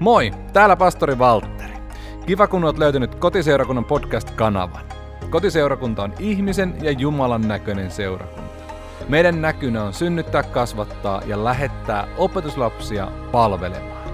[0.00, 1.74] Moi, täällä pastori Valtteri.
[2.26, 4.84] Kiva kun olet löytänyt Kotiseurakunnan podcast-kanavan.
[5.30, 8.74] Kotiseurakunta on ihmisen ja Jumalan näköinen seurakunta.
[9.08, 14.10] Meidän näkynä on synnyttää, kasvattaa ja lähettää opetuslapsia palvelemaan.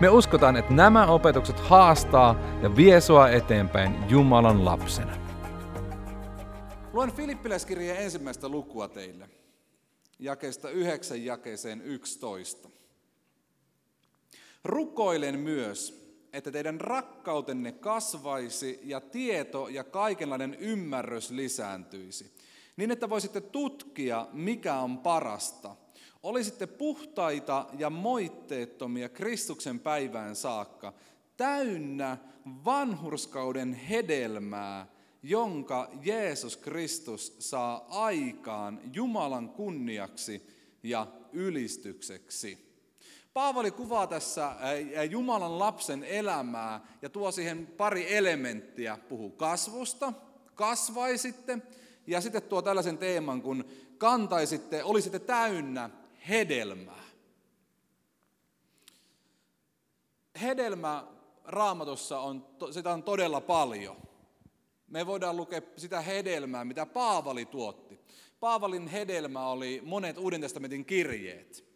[0.00, 5.16] Me uskotaan, että nämä opetukset haastaa ja vie sua eteenpäin Jumalan lapsena.
[6.92, 9.28] Luen Filippiläiskirjeen ensimmäistä lukua teille,
[10.18, 12.73] jakeesta 9 jakeeseen 11.
[14.64, 22.32] Rukoilen myös, että teidän rakkautenne kasvaisi ja tieto ja kaikenlainen ymmärrys lisääntyisi,
[22.76, 25.76] niin että voisitte tutkia, mikä on parasta.
[26.22, 30.92] Olisitte puhtaita ja moitteettomia Kristuksen päivään saakka,
[31.36, 32.18] täynnä
[32.64, 34.86] vanhurskauden hedelmää,
[35.22, 40.46] jonka Jeesus Kristus saa aikaan Jumalan kunniaksi
[40.82, 42.73] ja ylistykseksi.
[43.34, 44.52] Paavali kuvaa tässä
[45.10, 48.98] Jumalan lapsen elämää ja tuo siihen pari elementtiä.
[49.08, 50.12] Puhuu kasvusta,
[50.54, 51.58] kasvaisitte,
[52.06, 53.64] ja sitten tuo tällaisen teeman, kun
[53.98, 55.90] kantaisitte, olisitte täynnä
[56.28, 57.04] hedelmää.
[60.42, 61.06] Hedelmä
[61.44, 63.96] raamatussa on, sitä on todella paljon.
[64.88, 68.00] Me voidaan lukea sitä hedelmää, mitä Paavali tuotti.
[68.40, 71.73] Paavalin hedelmä oli monet Uuden testamentin kirjeet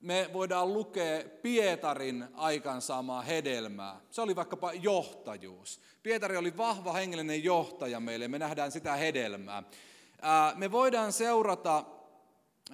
[0.00, 4.00] me voidaan lukea Pietarin aikaansaamaa hedelmää.
[4.10, 5.80] Se oli vaikkapa johtajuus.
[6.02, 9.62] Pietari oli vahva hengellinen johtaja meille, me nähdään sitä hedelmää.
[10.54, 11.84] Me voidaan seurata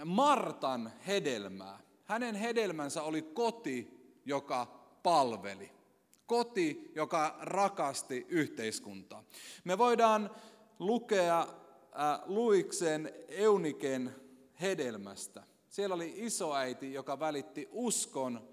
[0.04, 1.78] Martan hedelmää.
[2.04, 4.66] Hänen hedelmänsä oli koti, joka
[5.02, 5.72] palveli.
[6.26, 9.24] Koti, joka rakasti yhteiskuntaa.
[9.64, 10.30] Me voidaan
[10.78, 11.46] lukea
[12.26, 14.14] Luiksen Euniken
[14.60, 15.42] hedelmästä.
[15.76, 18.48] Siellä oli isoäiti, joka välitti uskon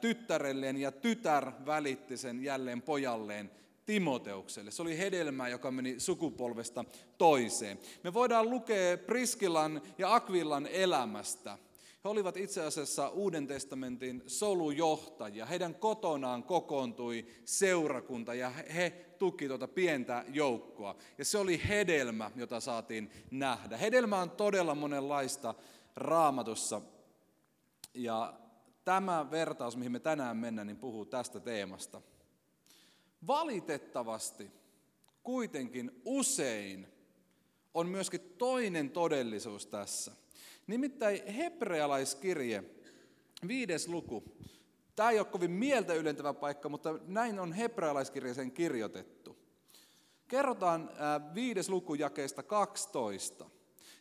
[0.00, 3.50] tyttärelleen ja tytär välitti sen jälleen pojalleen
[3.86, 4.70] Timoteukselle.
[4.70, 6.84] Se oli hedelmä, joka meni sukupolvesta
[7.18, 7.78] toiseen.
[8.04, 11.58] Me voidaan lukea Priskilan ja Akvillan elämästä.
[12.04, 15.46] He olivat itse asiassa Uuden testamentin solujohtajia.
[15.46, 20.96] Heidän kotonaan kokoontui seurakunta ja he tuki tuota pientä joukkoa.
[21.18, 23.76] Ja se oli hedelmä, jota saatiin nähdä.
[23.76, 25.54] Hedelmä on todella monenlaista
[25.96, 26.80] raamatussa.
[27.94, 28.40] Ja
[28.84, 32.02] tämä vertaus, mihin me tänään mennään, niin puhuu tästä teemasta.
[33.26, 34.50] Valitettavasti
[35.22, 36.86] kuitenkin usein
[37.74, 40.12] on myöskin toinen todellisuus tässä.
[40.66, 42.64] Nimittäin hebrealaiskirje,
[43.48, 44.24] viides luku.
[44.96, 49.38] Tämä ei ole kovin mieltä ylentävä paikka, mutta näin on hebrealaiskirje sen kirjoitettu.
[50.28, 50.90] Kerrotaan
[51.34, 53.49] viides luku jakeesta 12.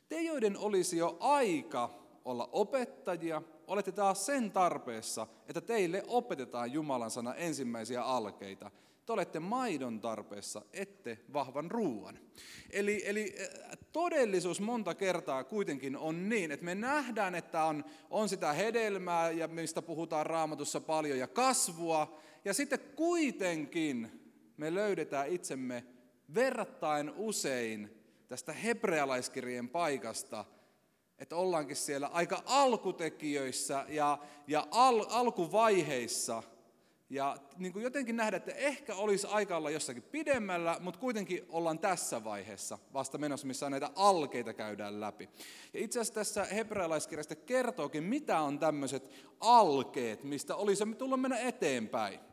[0.10, 1.90] Te, joiden olisi jo aika
[2.26, 8.72] olla opettajia, olette taas sen tarpeessa, että teille opetetaan Jumalan sana ensimmäisiä alkeita.
[9.06, 12.20] Te olette maidon tarpeessa, ette vahvan ruoan.
[12.70, 13.50] Eli, eli eh,
[13.92, 19.48] todellisuus monta kertaa kuitenkin on niin, että me nähdään, että on, on sitä hedelmää, ja
[19.48, 24.22] mistä puhutaan raamatussa paljon, ja kasvua, ja sitten kuitenkin
[24.58, 25.86] me löydetään itsemme
[26.36, 27.99] verrattain usein
[28.30, 30.46] tästä hebrealaiskirjeen paikasta,
[31.20, 34.18] että ollaankin siellä aika alkutekijöissä ja,
[34.48, 36.44] ja al, alkuvaiheissa.
[37.10, 41.80] Ja niin kuin jotenkin nähdä, että ehkä olisi aika olla jossakin pidemmällä, mutta kuitenkin ollaan
[41.80, 45.30] tässä vaiheessa vasta menossa, missä näitä alkeita käydään läpi.
[45.74, 52.29] Ja itse asiassa tässä hebrealaiskirjasta kertookin, mitä on tämmöiset alkeet, mistä olisi tullut mennä eteenpäin.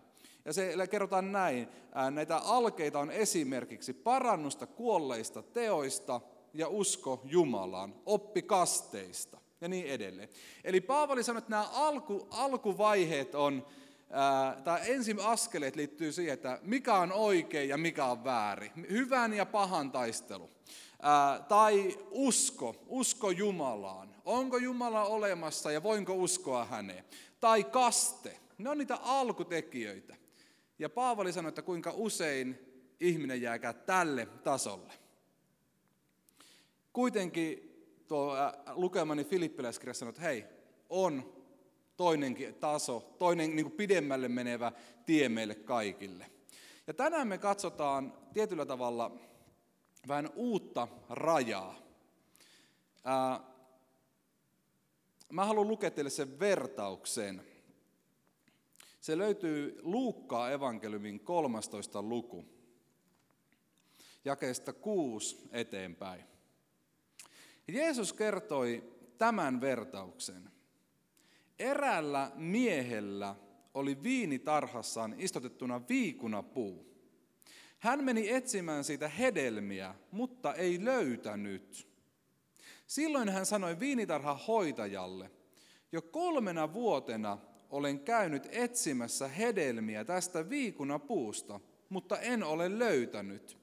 [0.46, 1.68] Ja se kerrotaan näin,
[2.10, 6.20] näitä alkeita on esimerkiksi parannusta kuolleista teoista
[6.54, 10.28] ja usko Jumalaan, oppikasteista ja niin edelleen.
[10.64, 13.66] Eli Paavali sanoi, että nämä alku, alkuvaiheet on,
[14.64, 18.86] tämä ensin askeleet liittyy siihen, että mikä on oikein ja mikä on väärin.
[18.90, 20.50] Hyvän ja pahan taistelu.
[21.02, 24.14] Ää, tai usko, usko Jumalaan.
[24.24, 27.04] Onko Jumala olemassa ja voinko uskoa häneen?
[27.40, 28.40] Tai kaste.
[28.58, 30.16] Ne on niitä alkutekijöitä.
[30.78, 32.58] Ja Paavali sanoi, että kuinka usein
[33.00, 34.92] ihminen jääkää tälle tasolle.
[36.92, 37.72] Kuitenkin
[38.08, 38.36] tuo
[38.74, 40.44] lukemani Filippiläiskirja sanoi, että hei,
[40.88, 41.32] on
[41.96, 44.72] toinenkin taso, toinen niin kuin pidemmälle menevä
[45.06, 46.30] tie meille kaikille.
[46.86, 49.16] Ja tänään me katsotaan tietyllä tavalla
[50.08, 51.76] vähän uutta rajaa.
[53.04, 53.40] Ää,
[55.32, 57.42] mä haluan lukea teille sen vertauksen.
[59.06, 62.02] Se löytyy Luukkaa evankeliumin 13.
[62.02, 62.44] luku,
[64.24, 66.24] jakeesta 6 eteenpäin.
[67.68, 70.50] Jeesus kertoi tämän vertauksen.
[71.58, 73.34] Eräällä miehellä
[73.74, 76.86] oli viinitarhassaan istutettuna viikunapuu.
[77.78, 81.88] Hän meni etsimään siitä hedelmiä, mutta ei löytänyt.
[82.86, 85.30] Silloin hän sanoi viinitarhan hoitajalle,
[85.92, 87.38] jo kolmena vuotena
[87.70, 93.58] olen käynyt etsimässä hedelmiä tästä viikunapuusta, mutta en ole löytänyt.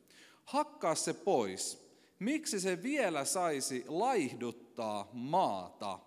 [0.45, 1.83] Hakkaa se pois.
[2.19, 5.99] Miksi se vielä saisi laihduttaa maata?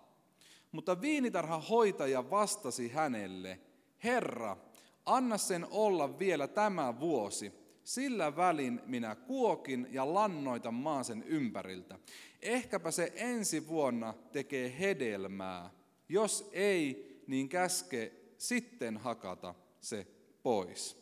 [0.71, 3.59] Mutta viinitarhan hoitaja vastasi hänelle,
[4.03, 4.57] Herra,
[5.05, 7.53] anna sen olla vielä tämä vuosi,
[7.83, 11.99] sillä välin minä kuokin ja lannoitan maan sen ympäriltä.
[12.41, 15.69] Ehkäpä se ensi vuonna tekee hedelmää.
[16.09, 20.07] Jos ei, niin käske sitten hakata se
[20.43, 20.97] pois.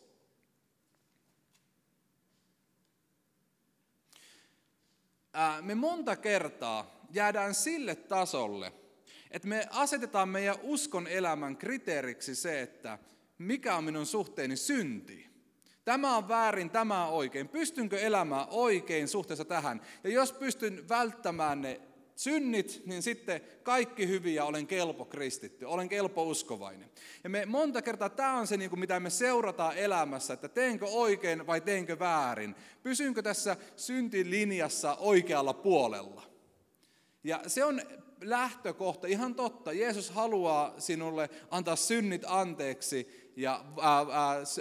[5.60, 8.72] Me monta kertaa jäädään sille tasolle,
[9.30, 12.98] että me asetetaan meidän uskon elämän kriteeriksi se, että
[13.38, 15.30] mikä on minun suhteeni syntiin.
[15.84, 17.48] Tämä on väärin, tämä on oikein.
[17.48, 19.80] Pystynkö elämään oikein suhteessa tähän?
[20.04, 21.80] Ja jos pystyn välttämään ne
[22.16, 26.90] synnit, niin sitten kaikki hyviä, olen kelpo kristitty, olen kelpo uskovainen.
[27.24, 31.46] Ja me monta kertaa tämä on se, niin mitä me seurataan elämässä, että teenkö oikein
[31.46, 32.54] vai teenkö väärin.
[32.82, 36.22] Pysynkö tässä syntilinjassa oikealla puolella.
[37.24, 37.82] Ja se on
[38.20, 39.72] lähtökohta, ihan totta.
[39.72, 44.06] Jeesus haluaa sinulle antaa synnit anteeksi ja ää,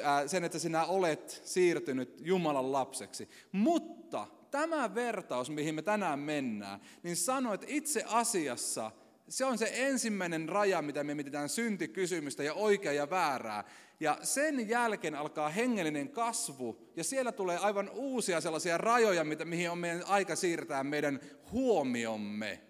[0.04, 3.30] ää, sen, että sinä olet siirtynyt Jumalan lapseksi.
[3.52, 8.92] Mutta tämä vertaus, mihin me tänään mennään, niin sanoo, että itse asiassa
[9.28, 13.63] se on se ensimmäinen raja, mitä me mietitään syntikysymystä ja oikea ja väärää.
[14.00, 19.78] Ja sen jälkeen alkaa hengellinen kasvu, ja siellä tulee aivan uusia sellaisia rajoja, mihin on
[19.78, 21.19] meidän aika siirtää meidän
[21.52, 22.62] huomiomme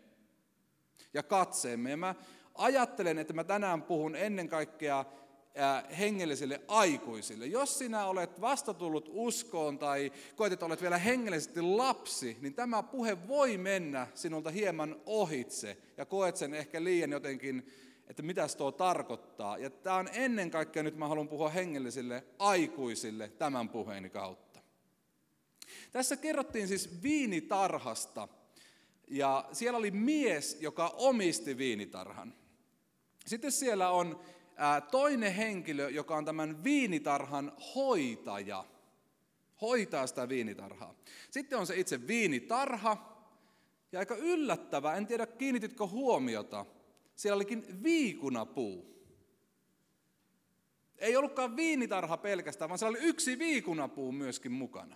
[1.14, 1.90] ja katseemme.
[1.90, 2.16] Ja mä
[2.56, 5.06] ajattelen, että mä tänään puhun ennen kaikkea
[5.98, 7.46] hengellisille aikuisille.
[7.46, 12.84] Jos sinä olet vasta tullut uskoon tai koet, että olet vielä hengellisesti lapsi, niin tämä
[12.84, 17.68] puhe voi mennä sinulta hieman ohitse ja koet sen ehkä liian jotenkin,
[18.08, 19.58] että mitä tuo tarkoittaa.
[19.58, 24.60] Ja tämä on ennen kaikkea, nyt mä haluan puhua hengellisille aikuisille tämän puheeni kautta.
[25.92, 28.28] Tässä kerrottiin siis viinitarhasta
[29.08, 32.34] ja siellä oli mies, joka omisti viinitarhan.
[33.26, 34.20] Sitten siellä on
[34.92, 38.66] toinen henkilö, joka on tämän viinitarhan hoitaja.
[39.62, 40.96] Hoitaa sitä viinitarhaa.
[41.32, 43.16] Sitten on se itse viinitarha.
[43.92, 46.66] Ja aika yllättävää, en tiedä kiinnititkö huomiota,
[47.16, 48.96] siellä olikin viikunapuu.
[50.98, 54.96] Ei ollutkaan viinitarha pelkästään, vaan siellä oli yksi viikunapuu myöskin mukana.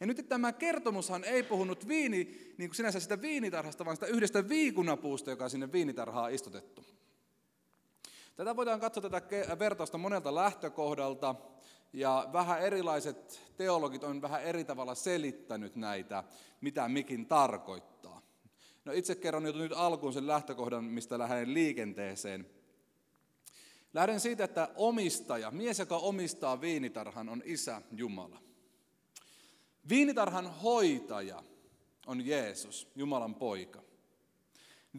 [0.00, 4.48] Ja nyt tämä kertomushan ei puhunut viini, niin kuin sinänsä sitä viinitarhasta, vaan sitä yhdestä
[4.48, 6.84] viikunapuusta, joka sinne viinitarhaa istutettu.
[8.36, 11.34] Tätä voidaan katsoa tätä vertausta monelta lähtökohdalta,
[11.92, 16.24] ja vähän erilaiset teologit on vähän eri tavalla selittänyt näitä,
[16.60, 18.22] mitä mikin tarkoittaa.
[18.84, 22.46] No itse kerron nyt alkuun sen lähtökohdan, mistä lähden liikenteeseen.
[23.94, 28.42] Lähden siitä, että omistaja, mies, joka omistaa viinitarhan, on isä Jumala.
[29.88, 31.42] Viinitarhan hoitaja
[32.06, 33.82] on Jeesus, Jumalan poika.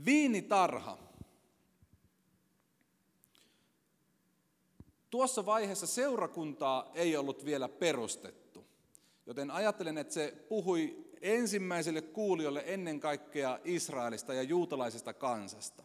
[0.06, 0.98] Viinitarha
[5.12, 8.65] Tuossa vaiheessa seurakuntaa ei ollut vielä perustettu,
[9.25, 15.84] joten ajattelen, että se puhui ensimmäiselle kuulijoille ennen kaikkea Israelista ja juutalaisesta kansasta.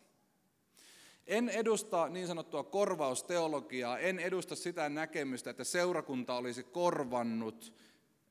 [1.26, 7.72] En edusta niin sanottua korvausteologiaa, en edusta sitä näkemystä, että seurakunta olisi korvannut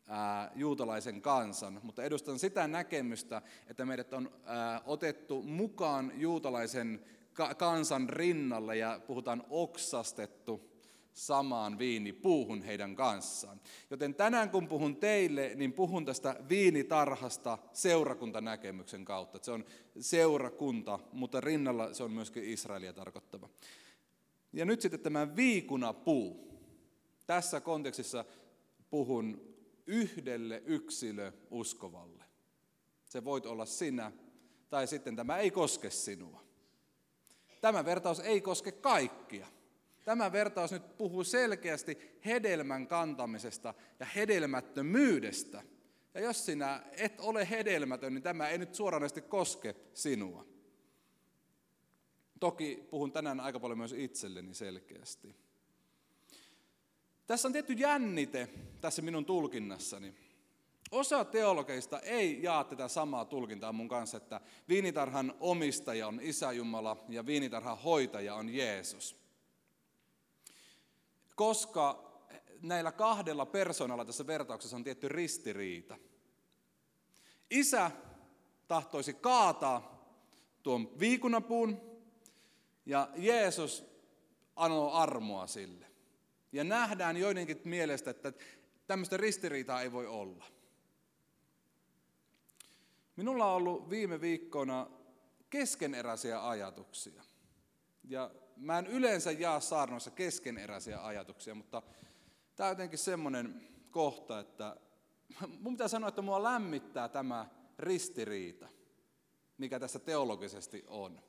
[0.08, 7.06] ää, juutalaisen kansan, mutta edustan sitä näkemystä, että meidät on ää, otettu mukaan juutalaisen
[7.58, 10.75] kansan rinnalle ja puhutaan oksastettu
[11.16, 13.62] samaan viinipuuhun heidän kanssaan.
[13.90, 19.40] Joten tänään kun puhun teille, niin puhun tästä viinitarhasta seurakuntanäkemyksen kautta.
[19.42, 19.66] Se on
[20.00, 23.50] seurakunta, mutta rinnalla se on myöskin Israelia tarkoittava.
[24.54, 26.46] Ja nyt sitten tämä viikunapuu.
[27.26, 28.26] Tässä kontekstissa
[28.90, 29.56] puhun
[29.88, 32.24] yhdelle yksilö uskovalle.
[33.06, 34.12] Se voit olla sinä,
[34.70, 36.42] tai sitten tämä ei koske sinua.
[37.62, 39.48] Tämä vertaus ei koske kaikkia.
[40.06, 45.64] Tämä vertaus nyt puhuu selkeästi hedelmän kantamisesta ja hedelmättömyydestä.
[46.14, 50.46] Ja jos sinä et ole hedelmätön, niin tämä ei nyt suoranaisesti koske sinua.
[52.40, 55.36] Toki puhun tänään aika paljon myös itselleni selkeästi.
[57.28, 58.50] Tässä on tietty jännite
[58.82, 60.16] tässä minun tulkinnassani.
[60.92, 67.06] Osa teologeista ei jaa tätä samaa tulkintaa mun kanssa, että viinitarhan omistaja on Isä Jumala
[67.10, 69.25] ja viinitarhan hoitaja on Jeesus.
[71.36, 72.06] Koska
[72.62, 75.98] näillä kahdella persoonalla tässä vertauksessa on tietty ristiriita.
[77.50, 77.92] Isä
[78.68, 79.96] tahtoisi kaataa
[80.64, 81.82] tuon viikunapuun
[82.86, 83.86] ja Jeesus
[84.56, 85.86] anoo armoa sille.
[86.52, 88.34] Ja nähdään joidenkin mielestä, että
[88.88, 90.46] tämmöistä ristiriitaa ei voi olla.
[93.16, 94.88] Minulla on ollut viime viikkoina
[95.50, 97.24] keskeneräisiä ajatuksia.
[98.04, 101.82] Ja mä en yleensä jaa saarnoissa keskeneräisiä ajatuksia, mutta
[102.56, 104.78] tämä on jotenkin semmoinen kohta, että
[105.62, 108.68] mun pitää sanoa, että mua lämmittää tämä ristiriita,
[109.58, 111.22] mikä tässä teologisesti on.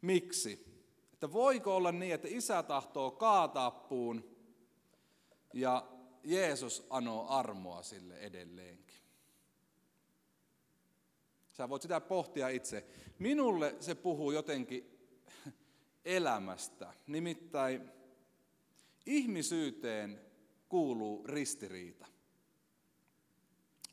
[0.00, 0.72] Miksi?
[1.12, 4.36] Että voiko olla niin, että isä tahtoo kaataa puun
[5.54, 5.88] ja
[6.24, 9.02] Jeesus anoo armoa sille edelleenkin.
[11.52, 12.84] Sä voit sitä pohtia itse.
[13.18, 15.01] Minulle se puhuu jotenkin
[16.04, 16.92] elämästä.
[17.06, 17.90] Nimittäin
[19.06, 20.20] ihmisyyteen
[20.68, 22.06] kuuluu ristiriita.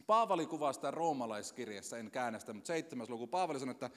[0.06, 3.28] Paavali kuvaa sitä roomalaiskirjassa, en käännä sitä, mutta seitsemäs luku.
[3.28, 3.90] Paavali sanoi, että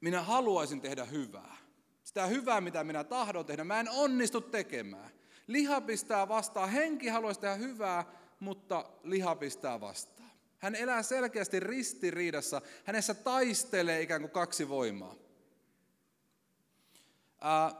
[0.00, 1.56] minä haluaisin tehdä hyvää.
[2.04, 5.10] Sitä hyvää, mitä minä tahdon tehdä, mä en onnistu tekemään.
[5.46, 8.04] Liha pistää vastaan, henki haluaisi tehdä hyvää,
[8.40, 10.30] mutta liha pistää vastaan.
[10.58, 15.25] Hän elää selkeästi ristiriidassa, hänessä taistelee ikään kuin kaksi voimaa.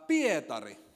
[0.06, 0.86] Pietari.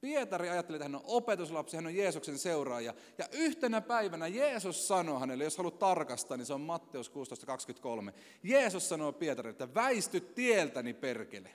[0.00, 2.94] Pietari ajatteli, että hän on opetuslapsi, hän on Jeesuksen seuraaja.
[3.18, 8.12] Ja yhtenä päivänä Jeesus sanoi hänelle, jos haluat tarkastaa, niin se on Matteus 16.23.
[8.42, 11.50] Jeesus sanoi Pietarille, että väisty tieltäni perkele.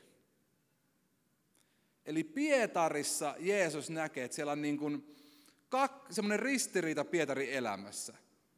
[2.05, 5.15] Eli Pietarissa Jeesus näkee, että siellä on niin kuin
[6.09, 8.13] semmoinen ristiriita Pietarin elämässä.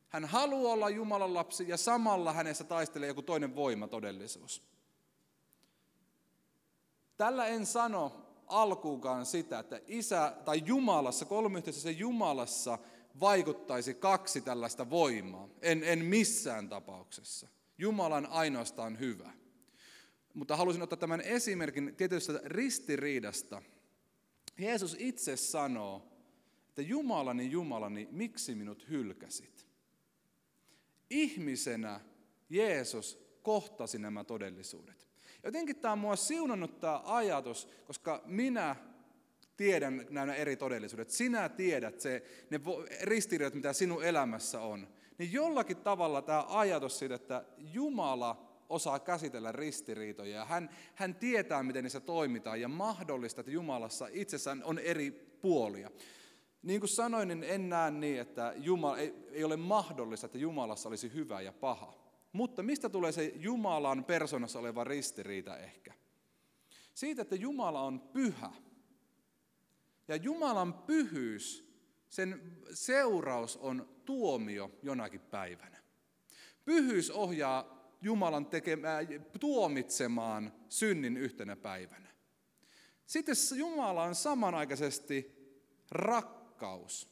[0.10, 4.75] Hän haluaa olla Jumalan lapsi ja samalla hänessä taistelee joku toinen voima, todellisuus.
[7.18, 12.78] Tällä en sano alkuukaan sitä, että isä tai Jumalassa, kolmiyhteisessä Jumalassa
[13.20, 15.50] vaikuttaisi kaksi tällaista voimaa.
[15.62, 17.48] En, en missään tapauksessa.
[17.78, 19.32] Jumalan ainoastaan hyvä.
[20.34, 23.62] Mutta halusin ottaa tämän esimerkin tietystä ristiriidasta.
[24.58, 26.08] Jeesus itse sanoo,
[26.70, 29.68] että Jumalani, Jumalani, miksi minut hylkäsit?
[31.10, 32.02] Ihmisenä
[32.50, 35.05] Jeesus kohtasi nämä todellisuudet.
[35.46, 38.76] Jotenkin tämä on mua siunannut tämä ajatus, koska minä
[39.58, 41.10] tiedän nämä eri todellisuudet.
[41.10, 42.60] Sinä tiedät se, ne
[43.02, 44.88] ristiriidat, mitä sinun elämässä on.
[45.18, 51.64] Niin jollakin tavalla tämä ajatus siitä, että Jumala osaa käsitellä ristiriitoja ja hän, hän tietää,
[51.64, 55.12] miten niissä toimitaan ja mahdollista, että Jumalassa itsessään on eri
[55.42, 55.92] puolia.
[56.64, 60.90] Niin kuin sanoin, niin en näe niin, että Jumala, ei, ei ole mahdollista, että Jumalassa
[60.90, 62.05] olisi hyvä ja paha.
[62.36, 65.94] Mutta mistä tulee se Jumalan persoonassa oleva ristiriita ehkä?
[66.94, 68.52] Siitä, että Jumala on pyhä.
[70.08, 71.76] Ja Jumalan pyhyys,
[72.10, 75.78] sen seuraus on tuomio jonakin päivänä.
[76.66, 79.08] Pyhyys ohjaa Jumalan tekemään,
[79.40, 82.10] tuomitsemaan synnin yhtenä päivänä.
[83.06, 85.36] Sitten Jumala on samanaikaisesti
[85.92, 87.10] rakkaus.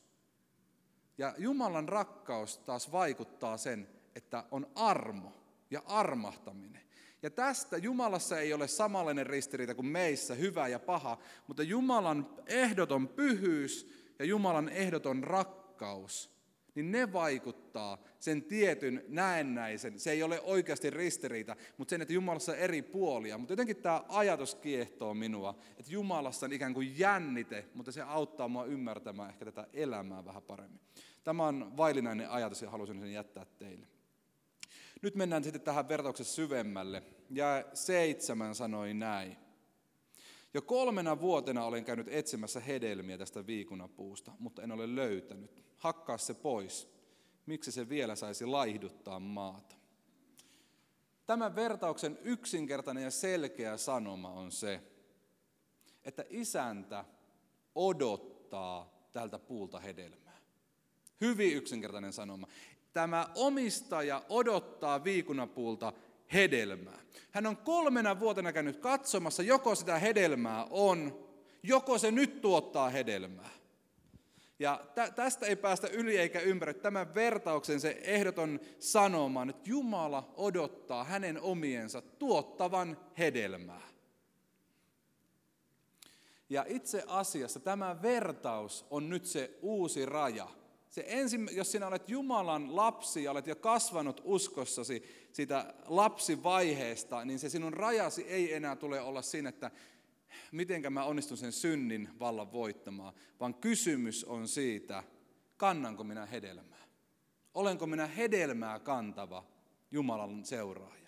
[1.18, 5.34] Ja Jumalan rakkaus taas vaikuttaa sen, että on armo
[5.72, 6.82] ja armahtaminen.
[7.22, 11.18] Ja tästä Jumalassa ei ole samanlainen ristiriita kuin meissä, hyvä ja paha,
[11.48, 16.34] mutta Jumalan ehdoton pyhyys ja Jumalan ehdoton rakkaus
[16.76, 22.52] niin ne vaikuttaa sen tietyn näennäisen, se ei ole oikeasti ristiriita, mutta sen, että Jumalassa
[22.52, 23.38] on eri puolia.
[23.38, 28.48] Mutta jotenkin tämä ajatus kiehtoo minua, että Jumalassa on ikään kuin jännite, mutta se auttaa
[28.48, 30.80] mua ymmärtämään ehkä tätä elämää vähän paremmin.
[31.24, 33.88] Tämä on vaillinainen ajatus ja halusin sen jättää teille.
[35.04, 37.04] Nyt mennään sitten tähän vertauksessa syvemmälle.
[37.30, 39.38] Ja seitsemän sanoi näin.
[40.54, 45.64] Jo kolmena vuotena olen käynyt etsimässä hedelmiä tästä viikunapuusta, mutta en ole löytänyt.
[45.78, 46.94] Hakkaa se pois.
[47.46, 49.76] Miksi se vielä saisi laihduttaa maata?
[51.26, 54.82] Tämän vertauksen yksinkertainen ja selkeä sanoma on se,
[56.04, 57.06] että isäntä
[57.76, 60.38] odottaa tältä puulta hedelmää.
[61.22, 62.48] Hyvin yksinkertainen sanoma.
[62.94, 65.94] Tämä omistaja odottaa viikunapuulta
[66.34, 67.00] hedelmää.
[67.32, 71.26] Hän on kolmena vuotena käynyt katsomassa, joko sitä hedelmää on,
[71.64, 73.50] joko se nyt tuottaa hedelmää.
[74.60, 74.86] Ja
[75.16, 76.74] tästä ei päästä yli eikä ympäri.
[76.74, 83.88] Tämän vertauksen se ehdoton sanomaan, että Jumala odottaa hänen omiensa tuottavan hedelmää.
[86.50, 90.48] Ja itse asiassa tämä vertaus on nyt se uusi raja–
[90.94, 97.40] se ensin, jos sinä olet Jumalan lapsi ja olet jo kasvanut uskossasi siitä lapsivaiheesta, niin
[97.40, 99.72] se sinun rajasi ei enää tule olla siinä, että
[100.52, 105.04] mitenkä mä onnistun sen synnin vallan voittamaan, vaan kysymys on siitä,
[105.58, 106.84] kannanko minä hedelmää.
[107.54, 109.46] Olenko minä hedelmää kantava
[109.92, 111.08] Jumalan seuraaja.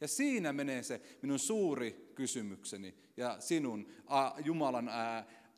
[0.00, 3.88] Ja siinä menee se minun suuri kysymykseni ja sinun
[4.44, 4.90] Jumalan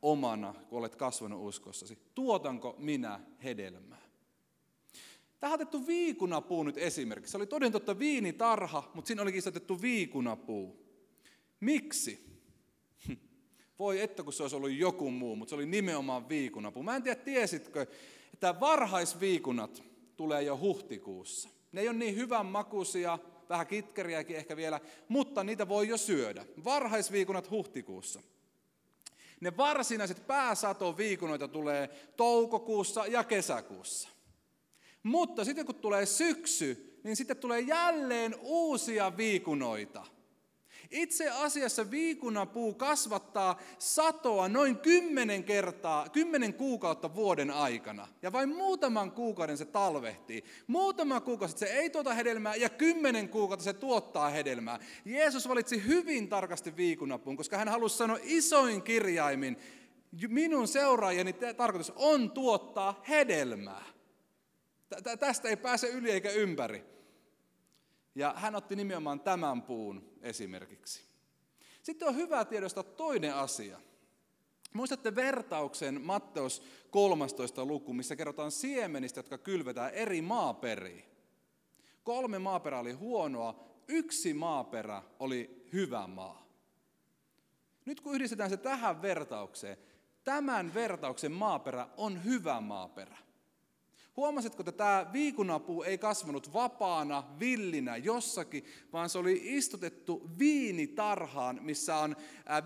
[0.03, 1.99] omana, kun olet kasvanut uskossasi.
[2.15, 4.01] Tuotanko minä hedelmää?
[5.41, 7.31] Tämä on otettu viikunapuu nyt esimerkiksi.
[7.31, 10.87] Se oli toden totta viinitarha, mutta siinä olikin otettu viikunapuu.
[11.61, 12.41] Miksi?
[13.79, 16.83] Voi että kun se olisi ollut joku muu, mutta se oli nimenomaan viikunapuu.
[16.83, 17.87] Mä en tiedä, tiesitkö,
[18.35, 19.83] että varhaisviikunat
[20.17, 21.49] tulee jo huhtikuussa.
[21.73, 26.47] Ne ei ole niin hyvän makuisia, vähän kitkeriäkin ehkä vielä, mutta niitä voi jo syödä.
[26.65, 28.23] Varhaisviikunat huhtikuussa.
[29.41, 34.09] Ne varsinaiset pääsatoviikunoita tulee toukokuussa ja kesäkuussa.
[35.03, 40.07] Mutta sitten kun tulee syksy, niin sitten tulee jälleen uusia viikunoita–
[40.91, 48.09] itse asiassa viikunapuu kasvattaa satoa noin kymmenen kertaa, kymmenen kuukautta vuoden aikana.
[48.23, 50.45] Ja vain muutaman kuukauden se talvehtii.
[50.67, 54.79] Muutama kuukausi se ei tuota hedelmää ja kymmenen kuukautta se tuottaa hedelmää.
[55.05, 59.57] Jeesus valitsi hyvin tarkasti viikunapuun, koska hän halusi sanoa isoin kirjaimin,
[60.29, 63.85] minun seuraajani tarkoitus on tuottaa hedelmää.
[65.21, 66.85] Tästä ei pääse yli eikä ympäri.
[68.15, 71.03] Ja hän otti nimenomaan tämän puun esimerkiksi.
[71.83, 73.81] Sitten on hyvä tiedostaa toinen asia.
[74.73, 77.65] Muistatte vertauksen Matteus 13.
[77.65, 81.05] luku, missä kerrotaan siemenistä, jotka kylvetään eri maaperiin.
[82.05, 86.47] Kolme maaperää oli huonoa, yksi maaperä oli hyvä maa.
[87.85, 89.77] Nyt kun yhdistetään se tähän vertaukseen,
[90.25, 93.17] tämän vertauksen maaperä on hyvä maaperä.
[94.21, 101.97] Huomasitko, että tämä viikunapuu ei kasvanut vapaana, villinä jossakin, vaan se oli istutettu viinitarhaan, missä
[101.97, 102.17] on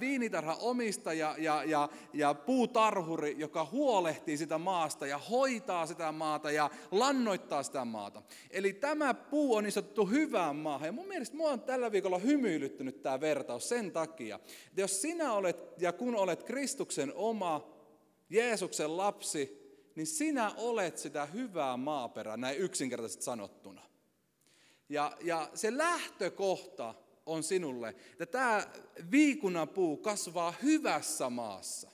[0.01, 6.71] viinitarha omistaja ja, ja, ja puutarhuri, joka huolehtii sitä maasta ja hoitaa sitä maata ja
[6.91, 8.23] lannoittaa sitä maata.
[8.51, 10.87] Eli tämä puu on istutettu hyvään maahan.
[10.87, 15.33] Ja mun mielestä mua on tällä viikolla hymyilyttynyt tämä vertaus sen takia, että jos sinä
[15.33, 17.75] olet ja kun olet Kristuksen oma,
[18.31, 19.64] Jeesuksen lapsi,
[19.95, 23.83] niin sinä olet sitä hyvää maaperää, näin yksinkertaisesti sanottuna.
[24.89, 26.95] Ja, ja se lähtökohta
[27.27, 28.67] on sinulle, että tämä
[29.11, 31.91] viikunapuu kasvaa hyvässä maassa.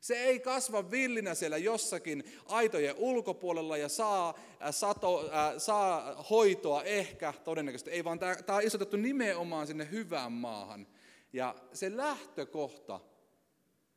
[0.00, 4.28] Se ei kasva villinä siellä jossakin aitojen ulkopuolella ja saa,
[4.62, 9.88] äh, sato, äh, saa hoitoa ehkä, todennäköisesti ei, vaan tämä, tämä on isotettu nimenomaan sinne
[9.90, 10.86] hyvään maahan.
[11.32, 13.00] Ja se lähtökohta,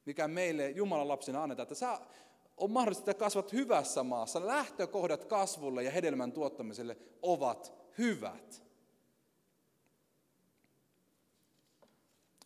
[0.06, 2.00] mikä meille Jumalan lapsina annetaan, että sä,
[2.64, 4.48] on mahdollista, että kasvat hyvässä maassa.
[4.48, 8.64] Lähtökohdat kasvulle ja hedelmän tuottamiselle ovat hyvät.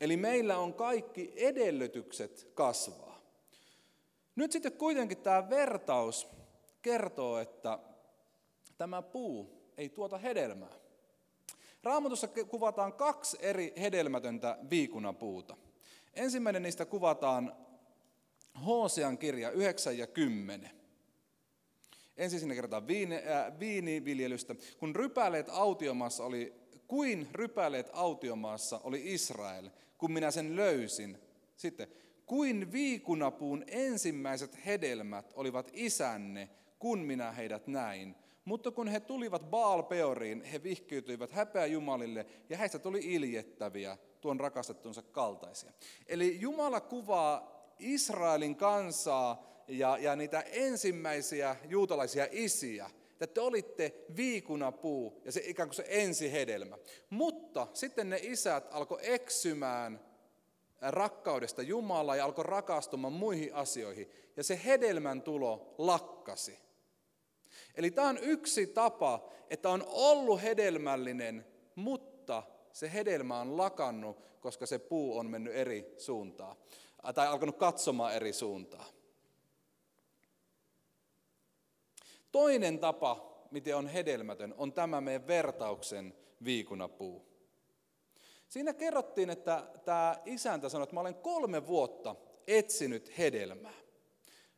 [0.01, 3.21] Eli meillä on kaikki edellytykset kasvaa.
[4.36, 6.27] Nyt sitten kuitenkin tämä vertaus
[6.82, 7.80] kertoo, että
[8.77, 10.73] tämä puu ei tuota hedelmää.
[11.84, 15.58] Raamatussa kuvataan kaksi eri hedelmätöntä viikunapuuta.
[16.13, 17.66] Ensimmäinen niistä kuvataan
[18.65, 20.69] Hosean kirja 9 ja 10.
[22.17, 24.55] Ensin sinne kerrotaan viini, äh, viiniviljelystä.
[24.77, 26.53] Kun rypäleet autiomaassa oli,
[26.87, 31.17] kuin rypäleet autiomaassa oli Israel, kun minä sen löysin.
[31.55, 31.87] Sitten,
[32.25, 38.15] kuin viikunapuun ensimmäiset hedelmät olivat isänne, kun minä heidät näin.
[38.45, 44.39] Mutta kun he tulivat Baal Peoriin, he vihkiytyivät häpeä Jumalille ja heistä tuli iljettäviä tuon
[44.39, 45.71] rakastettunsa kaltaisia.
[46.07, 55.21] Eli Jumala kuvaa Israelin kansaa ja, ja niitä ensimmäisiä juutalaisia isiä, että te olitte viikunapuu
[55.25, 56.77] ja se ikään kuin se ensihedelmä.
[57.09, 59.99] Mutta sitten ne isät alkoi eksymään
[60.81, 64.11] rakkaudesta Jumalaa ja alkoi rakastumaan muihin asioihin.
[64.37, 66.59] Ja se hedelmän tulo lakkasi.
[67.75, 74.65] Eli tämä on yksi tapa, että on ollut hedelmällinen, mutta se hedelmä on lakannut, koska
[74.65, 76.57] se puu on mennyt eri suuntaan
[77.13, 78.85] tai alkanut katsomaan eri suuntaan.
[82.31, 87.25] Toinen tapa, miten on hedelmätön, on tämä meidän vertauksen viikunapuu.
[88.47, 92.15] Siinä kerrottiin, että tämä isäntä sanoi, että mä olen kolme vuotta
[92.47, 93.73] etsinyt hedelmää.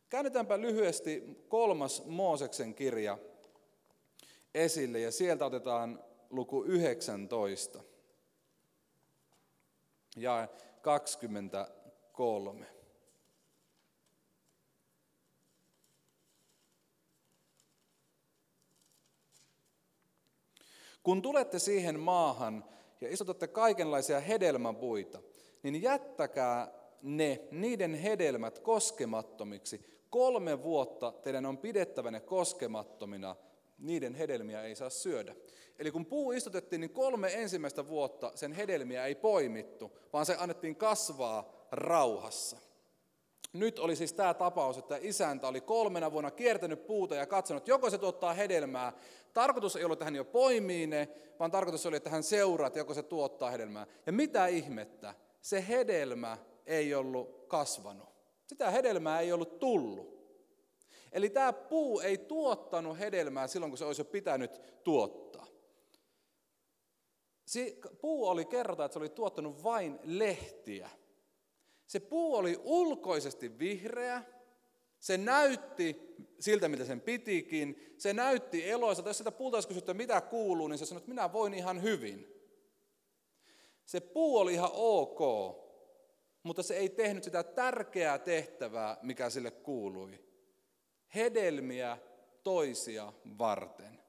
[0.08, 3.18] Käännetäänpä lyhyesti kolmas Mooseksen kirja
[4.54, 7.80] esille ja sieltä otetaan luku 19
[10.16, 10.48] ja
[10.82, 11.70] 20
[12.20, 12.66] kolme.
[21.02, 22.64] Kun tulette siihen maahan
[23.00, 25.22] ja istutatte kaikenlaisia hedelmäpuita,
[25.62, 30.04] niin jättäkää ne, niiden hedelmät koskemattomiksi.
[30.10, 33.36] Kolme vuotta teidän on pidettävä ne koskemattomina,
[33.78, 35.34] niiden hedelmiä ei saa syödä.
[35.78, 40.76] Eli kun puu istutettiin, niin kolme ensimmäistä vuotta sen hedelmiä ei poimittu, vaan se annettiin
[40.76, 42.56] kasvaa rauhassa.
[43.52, 47.90] Nyt oli siis tämä tapaus, että isäntä oli kolmena vuonna kiertänyt puuta ja katsonut, joko
[47.90, 48.92] se tuottaa hedelmää.
[49.32, 52.78] Tarkoitus ei ollut, että hän jo poimii ne, vaan tarkoitus oli, että hän seuraa, että
[52.78, 53.86] joko se tuottaa hedelmää.
[54.06, 58.08] Ja mitä ihmettä, se hedelmä ei ollut kasvanut.
[58.46, 60.20] Sitä hedelmää ei ollut tullut.
[61.12, 65.46] Eli tämä puu ei tuottanut hedelmää silloin, kun se olisi jo pitänyt tuottaa.
[68.00, 70.90] Puu oli kerrota, että se oli tuottanut vain lehtiä.
[71.90, 74.22] Se puu oli ulkoisesti vihreä,
[74.98, 79.02] se näytti siltä, mitä sen pitikin, se näytti eloisa.
[79.06, 82.26] Jos sitä puulta olisi kysytty, mitä kuuluu, niin se sanoi, että minä voin ihan hyvin.
[83.84, 85.18] Se puu oli ihan ok,
[86.42, 90.24] mutta se ei tehnyt sitä tärkeää tehtävää, mikä sille kuului.
[91.14, 91.98] Hedelmiä
[92.42, 94.00] toisia varten.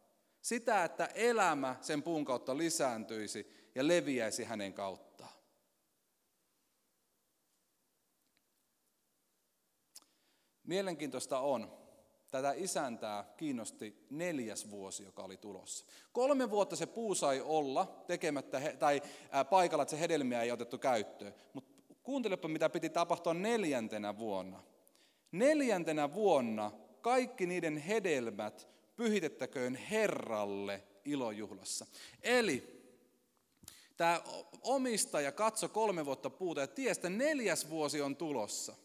[0.41, 5.10] Sitä, että elämä sen puun kautta lisääntyisi ja leviäisi hänen kauttaan.
[10.71, 11.71] Mielenkiintoista on,
[12.31, 15.85] tätä isäntää kiinnosti neljäs vuosi, joka oli tulossa.
[16.11, 19.01] Kolme vuotta se puu sai olla tekemättä, tai
[19.49, 21.33] paikalla, että se hedelmiä ei otettu käyttöön.
[21.53, 21.71] Mutta
[22.03, 24.63] kuuntelepa, mitä piti tapahtua neljäntenä vuonna.
[25.31, 31.85] Neljäntenä vuonna kaikki niiden hedelmät pyhitettäköön Herralle ilojuhlassa.
[32.23, 32.83] Eli
[33.97, 34.21] tämä
[34.61, 38.75] omistaja katso kolme vuotta puuta ja tiesi, että neljäs vuosi on tulossa.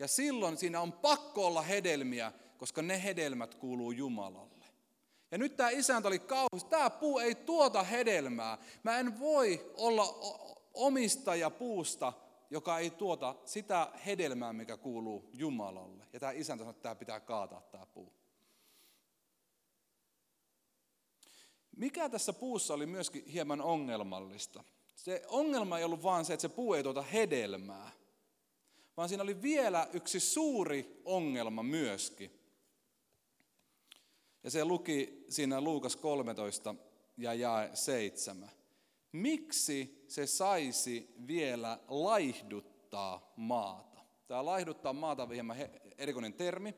[0.00, 4.64] Ja silloin siinä on pakko olla hedelmiä, koska ne hedelmät kuuluu Jumalalle.
[5.30, 8.58] Ja nyt tämä isäntä oli kauheasti, tämä puu ei tuota hedelmää.
[8.82, 10.04] Mä en voi olla
[10.74, 12.12] omistaja puusta,
[12.50, 16.06] joka ei tuota sitä hedelmää, mikä kuuluu Jumalalle.
[16.12, 18.12] Ja tämä isäntä sanoi, että tämä pitää kaataa tämä puu.
[21.76, 24.64] Mikä tässä puussa oli myöskin hieman ongelmallista?
[24.94, 27.90] Se ongelma ei ollut vaan se, että se puu ei tuota hedelmää,
[29.00, 32.30] vaan siinä oli vielä yksi suuri ongelma myöskin.
[34.44, 36.74] Ja se luki siinä Luukas 13
[37.16, 38.50] ja jae 7.
[39.12, 44.00] Miksi se saisi vielä laihduttaa maata?
[44.26, 45.56] Tämä laihduttaa maata on hieman
[45.98, 46.74] erikoinen termi.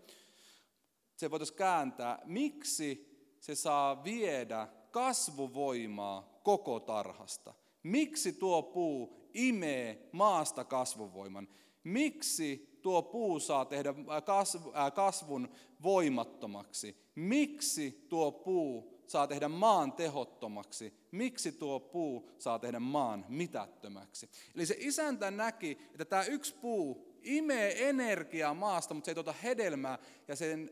[1.17, 7.55] Se voitaisiin kääntää, miksi se saa viedä kasvuvoimaa koko tarhasta?
[7.83, 11.49] Miksi tuo puu imee maasta kasvuvoiman?
[11.85, 15.49] Miksi tuo puu saa tehdä äh, kasvun
[15.83, 16.97] voimattomaksi?
[17.15, 20.95] Miksi tuo puu saa tehdä maan tehottomaksi?
[21.11, 24.31] Miksi tuo puu saa tehdä maan mitättömäksi?
[24.55, 29.33] Eli se isäntä näki, että tämä yksi puu imee energiaa maasta, mutta se ei tuota
[29.33, 30.71] hedelmää, ja sen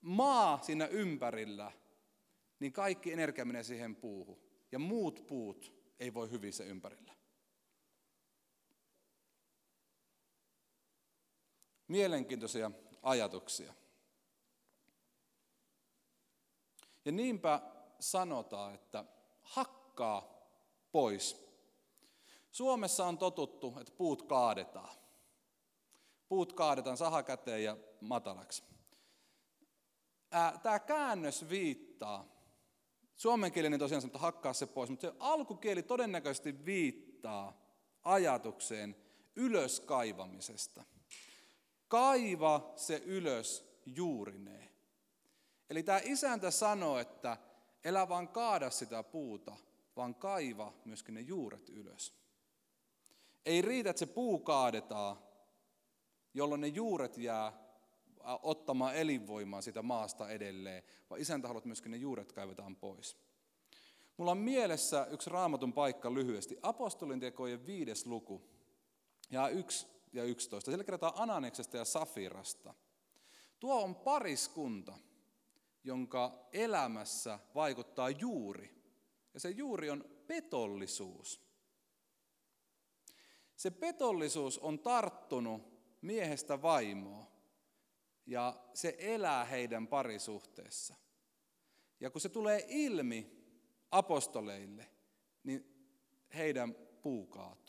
[0.00, 1.72] maa siinä ympärillä,
[2.60, 4.38] niin kaikki energia menee siihen puuhun.
[4.72, 7.15] Ja muut puut ei voi hyvin se ympärillä.
[11.88, 12.70] Mielenkiintoisia
[13.02, 13.74] ajatuksia.
[17.04, 17.60] Ja niinpä
[18.00, 19.04] sanotaan, että
[19.42, 20.48] hakkaa
[20.92, 21.46] pois.
[22.50, 24.96] Suomessa on totuttu, että puut kaadetaan.
[26.28, 28.62] Puut kaadetaan sahakäteen ja matalaksi.
[30.62, 32.24] Tämä käännös viittaa,
[33.16, 37.60] suomenkielinen tosiaan sanoo, että hakkaa se pois, mutta se alkukieli todennäköisesti viittaa
[38.02, 38.96] ajatukseen
[39.36, 40.84] ylöskaivamisesta–
[41.88, 44.70] Kaiva se ylös juurineen.
[45.70, 47.36] Eli tämä isäntä sanoo, että
[47.84, 49.56] elä vaan kaada sitä puuta,
[49.96, 52.14] vaan kaiva myöskin ne juuret ylös.
[53.46, 55.16] Ei riitä, että se puu kaadetaan,
[56.34, 57.66] jolloin ne juuret jää
[58.42, 63.16] ottamaan elinvoimaa sitä maasta edelleen, vaan isäntä haluat myöskin ne juuret kaivetaan pois.
[64.16, 66.58] Mulla on mielessä yksi raamatun paikka lyhyesti.
[66.62, 68.42] Apostolin tekojen viides luku
[69.30, 70.70] ja yksi ja 11.
[70.70, 72.74] Siellä kerrotaan Ananeksesta ja Safirasta.
[73.60, 74.98] Tuo on pariskunta,
[75.84, 78.82] jonka elämässä vaikuttaa juuri.
[79.34, 81.46] Ja se juuri on petollisuus.
[83.56, 85.62] Se petollisuus on tarttunut
[86.00, 87.26] miehestä vaimoa
[88.26, 90.94] ja se elää heidän parisuhteessa.
[92.00, 93.46] Ja kun se tulee ilmi
[93.90, 94.90] apostoleille,
[95.42, 95.88] niin
[96.34, 97.65] heidän puu kaatuu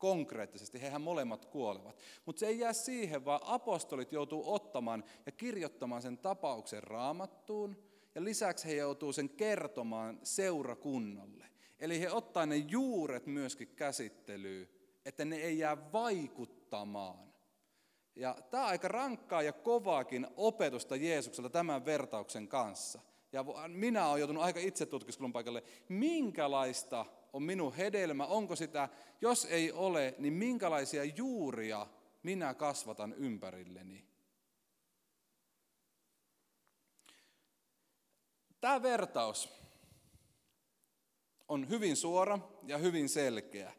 [0.00, 1.98] konkreettisesti, hehän molemmat kuolevat.
[2.26, 7.76] Mutta se ei jää siihen, vaan apostolit joutuu ottamaan ja kirjoittamaan sen tapauksen raamattuun,
[8.14, 11.46] ja lisäksi he joutuu sen kertomaan seurakunnalle.
[11.80, 14.68] Eli he ottaa ne juuret myöskin käsittelyyn
[15.04, 17.32] että ne ei jää vaikuttamaan.
[18.16, 23.00] Ja tämä on aika rankkaa ja kovaakin opetusta Jeesukselta tämän vertauksen kanssa.
[23.32, 28.88] Ja minä olen joutunut aika itse tutkiskelun paikalle, minkälaista on minun hedelmä, onko sitä,
[29.20, 31.86] jos ei ole, niin minkälaisia juuria
[32.22, 34.04] minä kasvatan ympärilleni.
[38.60, 39.48] Tämä vertaus
[41.48, 43.72] on hyvin suora ja hyvin selkeä.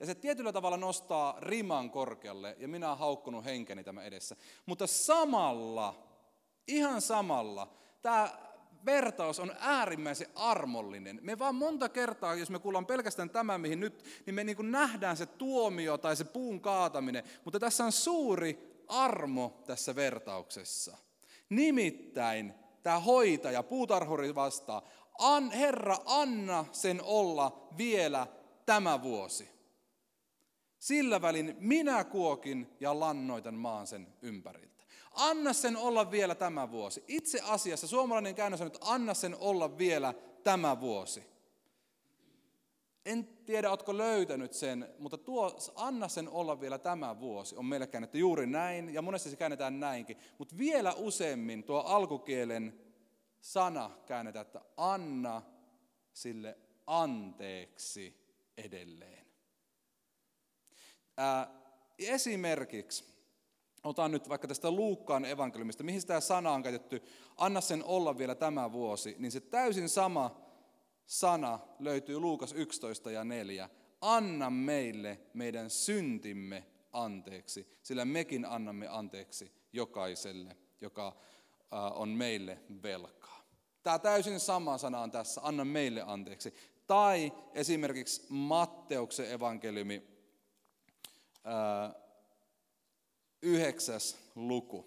[0.00, 4.36] Ja se tietyllä tavalla nostaa riman korkealle, ja minä olen haukkunut henkeni tämä edessä.
[4.66, 6.08] Mutta samalla,
[6.68, 8.43] ihan samalla, tämä
[8.86, 11.18] vertaus on äärimmäisen armollinen.
[11.22, 14.70] Me vaan monta kertaa, jos me kuullaan pelkästään tämä, mihin nyt, niin me niin kuin
[14.70, 17.24] nähdään se tuomio tai se puun kaataminen.
[17.44, 20.96] Mutta tässä on suuri armo tässä vertauksessa.
[21.48, 24.82] Nimittäin tämä hoitaja, puutarhuri vastaa,
[25.18, 28.26] An, Herra, anna sen olla vielä
[28.66, 29.48] tämä vuosi.
[30.78, 34.73] Sillä välin minä kuokin ja lannoitan maan sen ympäriltä.
[35.14, 37.04] Anna sen olla vielä tämä vuosi.
[37.08, 41.34] Itse asiassa suomalainen käännös on, että anna sen olla vielä tämä vuosi.
[43.06, 47.86] En tiedä, oletko löytänyt sen, mutta tuo anna sen olla vielä tämä vuosi on meille
[47.86, 50.16] käännetty juuri näin, ja monesti se käännetään näinkin.
[50.38, 52.80] Mutta vielä useammin tuo alkukielen
[53.40, 55.42] sana käännetään, että anna
[56.12, 58.24] sille anteeksi
[58.56, 59.26] edelleen.
[61.16, 61.50] Ää,
[61.98, 63.13] esimerkiksi,
[63.84, 67.02] otan nyt vaikka tästä Luukkaan evankeliumista, mihin tämä sana on käytetty,
[67.36, 70.40] anna sen olla vielä tämä vuosi, niin se täysin sama
[71.06, 73.68] sana löytyy Luukas 11 ja 4.
[74.00, 81.16] Anna meille meidän syntimme anteeksi, sillä mekin annamme anteeksi jokaiselle, joka
[81.94, 83.44] on meille velkaa.
[83.82, 86.54] Tämä täysin sama sana on tässä, anna meille anteeksi.
[86.86, 90.02] Tai esimerkiksi Matteuksen evankeliumi,
[93.44, 94.86] yhdeksäs luku,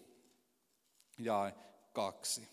[1.18, 1.54] jae
[1.94, 2.48] kaksi.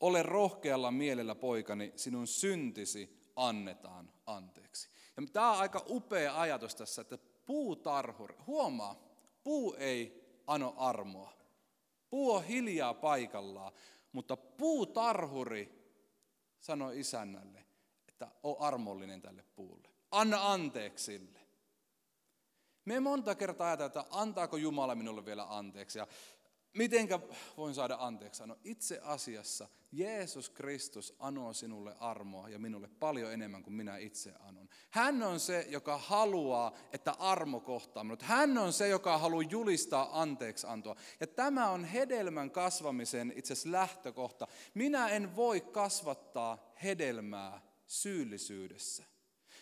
[0.00, 4.88] Ole rohkealla mielellä poikani, sinun syntisi annetaan anteeksi.
[5.16, 9.02] Ja tämä on aika upea ajatus tässä, että puutarhuri, huomaa,
[9.44, 11.32] puu ei ano armoa.
[12.10, 13.72] Puu on hiljaa paikallaan,
[14.12, 15.92] mutta puutarhuri
[16.60, 17.64] sanoi isännälle,
[18.08, 19.91] että on armollinen tälle puulle.
[20.12, 21.38] Anna anteeksi sille.
[22.84, 25.98] Me monta kertaa ajatellaan, että antaako Jumala minulle vielä anteeksi.
[25.98, 26.06] Ja
[26.72, 27.20] mitenkä
[27.56, 28.46] voin saada anteeksi?
[28.46, 34.32] No itse asiassa Jeesus Kristus anoo sinulle armoa ja minulle paljon enemmän kuin minä itse
[34.40, 34.68] anon.
[34.90, 38.22] Hän on se, joka haluaa, että armo kohtaa minut.
[38.22, 40.96] Hän on se, joka haluaa julistaa anteeksi antoa.
[41.20, 44.48] Ja tämä on hedelmän kasvamisen itse asiassa lähtökohta.
[44.74, 49.11] Minä en voi kasvattaa hedelmää syyllisyydessä.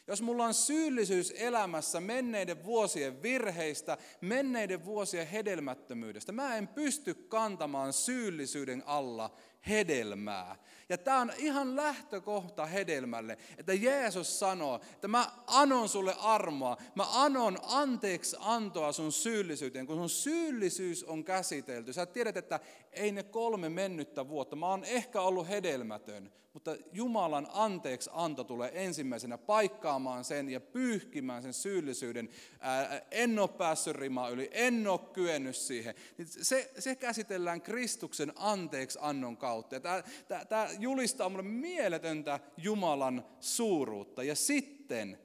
[0.06, 7.92] Jos mulla on syyllisyys elämässä menneiden vuosien virheistä, menneiden vuosien hedelmättömyydestä, mä en pysty kantamaan
[7.92, 9.36] syyllisyyden alla
[9.68, 10.56] hedelmää.
[10.88, 17.04] Ja tämä on ihan lähtökohta hedelmälle, että Jeesus sanoo, että mä anon sulle armoa, mä
[17.24, 21.92] anon anteeksi antoa sun syyllisyyteen, kun sun syyllisyys on käsitelty.
[21.92, 22.60] Sä tiedät, että
[22.92, 28.70] ei ne kolme mennyttä vuotta, mä oon ehkä ollut hedelmätön, mutta Jumalan anteeksi anto tulee
[28.84, 32.28] ensimmäisenä paikkaamaan sen ja pyyhkimään sen syyllisyyden.
[32.60, 35.94] Ää, en ole päässyt rimaa yli, en ole kyennyt siihen.
[36.18, 39.80] Niin se, se käsitellään Kristuksen anteeksi annon kautta.
[39.80, 44.22] Tämä, tämä, tämä julistaa mulle mieletöntä Jumalan suuruutta.
[44.22, 45.18] Ja sitten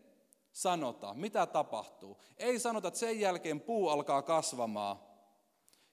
[0.54, 2.22] sanotaan, mitä tapahtuu.
[2.38, 4.98] Ei sanota, että sen jälkeen puu alkaa kasvamaan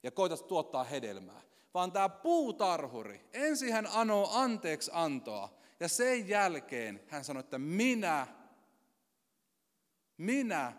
[0.02, 7.02] ja koetat tuottaa hedelmää vaan tämä puutarhuri, ensin hän anoo anteeksi antoa, ja sen jälkeen
[7.08, 8.26] hän sanoi, että minä,
[10.16, 10.72] minä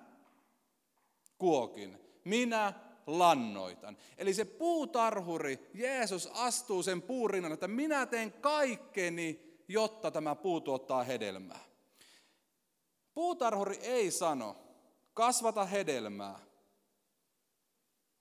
[1.37, 2.73] kuokin, minä
[3.07, 3.97] lannoitan.
[4.17, 11.03] Eli se puutarhuri, Jeesus astuu sen puurinnan, että minä teen kaikkeni, jotta tämä puu tuottaa
[11.03, 11.59] hedelmää.
[13.13, 14.55] Puutarhuri ei sano,
[15.13, 16.39] kasvata hedelmää,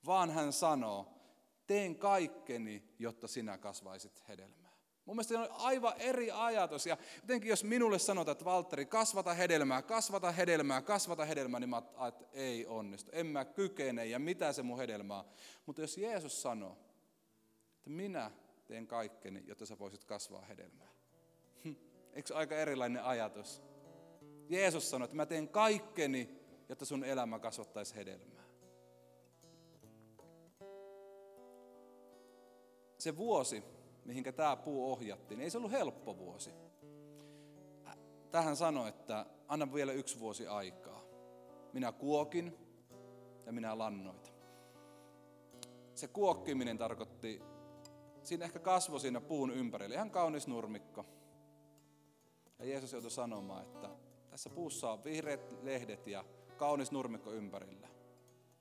[0.07, 1.22] vaan hän sanoo,
[1.67, 4.73] teen kaikkeni, jotta sinä kasvaisit hedelmää.
[5.05, 6.87] Mun mielestä se on aivan eri ajatus.
[6.87, 11.83] Ja jotenkin jos minulle sanotaan, että Valtteri, kasvata hedelmää, kasvata hedelmää, kasvata hedelmää, niin mä
[12.09, 13.11] että ei onnistu.
[13.15, 15.25] En mä kykene ja mitä se mun hedelmää
[15.67, 16.79] Mutta jos Jeesus sanoo,
[17.77, 18.31] että minä
[18.67, 20.89] teen kaikkeni, jotta sä voisit kasvaa hedelmää.
[21.65, 21.73] Hm,
[22.13, 23.63] eikö aika erilainen ajatus?
[24.49, 28.42] Jeesus sanoi, että mä teen kaikkeni, jotta sun elämä kasvattaisi hedelmää.
[33.03, 33.65] Se vuosi,
[34.05, 36.55] mihinkä tämä puu ohjattiin, ei se ollut helppo vuosi.
[38.31, 41.03] tähän sanoi, että anna vielä yksi vuosi aikaa.
[41.73, 42.59] Minä kuokin
[43.47, 44.33] ja minä lannoitan.
[45.95, 47.43] Se kuokkiminen tarkoitti,
[48.23, 51.05] siinä ehkä kasvoi siinä puun ympärillä, ihan kaunis nurmikko.
[52.59, 53.91] Ja Jeesus joutui sanomaan, että
[54.31, 56.25] tässä puussa on vihreät lehdet ja
[56.57, 57.89] kaunis nurmikko ympärillä.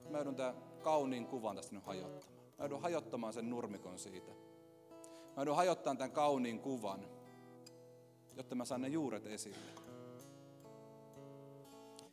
[0.09, 2.40] Mä joudun tämän kauniin kuvan tästä nyt hajottamaan.
[2.61, 4.31] Mä joudun hajottamaan sen nurmikon siitä.
[4.31, 7.07] Mä joudun hajottamaan tämän kauniin kuvan,
[8.35, 9.71] jotta mä saan ne juuret esille.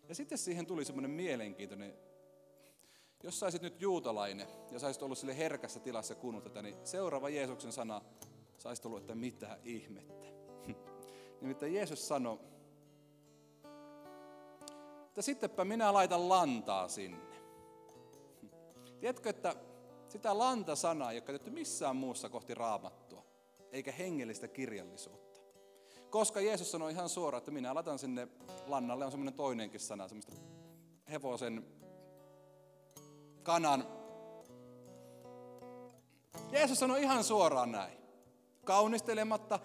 [0.08, 1.94] Ja sitten siihen tuli semmoinen mielenkiintoinen,
[3.22, 7.72] jos saisit nyt juutalainen ja saisit ollut sille herkässä tilassa kuunnella tätä, niin seuraava Jeesuksen
[7.72, 8.00] sana
[8.58, 10.26] saisit ollut, että mitä ihmettä.
[11.40, 12.38] Nimittäin Jeesus sanoi,
[15.06, 17.38] että sittenpä minä laitan lantaa sinne.
[19.00, 19.56] Tiedätkö, että
[20.08, 23.24] sitä lanta-sanaa ei ole käytetty missään muussa kohti raamattua,
[23.72, 25.40] eikä hengellistä kirjallisuutta.
[26.10, 28.28] Koska Jeesus sanoi ihan suoraan, että minä laitan sinne
[28.66, 30.32] lannalle, on semmoinen toinenkin sana, semmoista
[31.10, 31.66] hevosen,
[33.42, 33.86] kanan.
[36.52, 37.98] Jeesus sanoi ihan suoraan näin,
[38.64, 39.60] kaunistelematta,